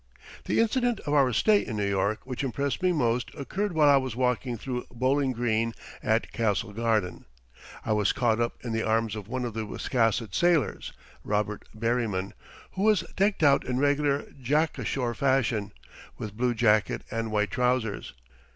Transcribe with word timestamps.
The 0.45 0.59
incident 0.59 0.99
of 1.01 1.13
our 1.13 1.31
stay 1.31 1.63
in 1.63 1.77
New 1.77 1.87
York 1.87 2.21
which 2.25 2.43
impressed 2.43 2.81
me 2.81 2.91
most 2.91 3.29
occurred 3.35 3.73
while 3.73 3.87
I 3.87 3.97
was 3.97 4.15
walking 4.15 4.57
through 4.57 4.87
Bowling 4.89 5.31
Green 5.31 5.75
at 6.01 6.31
Castle 6.31 6.73
Garden. 6.73 7.25
I 7.85 7.93
was 7.93 8.11
caught 8.11 8.39
up 8.41 8.55
in 8.65 8.71
the 8.71 8.81
arms 8.81 9.15
of 9.15 9.27
one 9.27 9.45
of 9.45 9.53
the 9.53 9.63
Wiscasset 9.63 10.33
sailors, 10.33 10.91
Robert 11.23 11.65
Barryman, 11.75 12.33
who 12.71 12.81
was 12.81 13.01
decked 13.15 13.43
out 13.43 13.63
in 13.63 13.77
regular 13.77 14.23
Jackashore 14.41 15.13
fashion, 15.15 15.71
with 16.17 16.35
blue 16.35 16.55
jacket 16.55 17.03
and 17.11 17.31
white 17.31 17.51
trousers. 17.51 18.13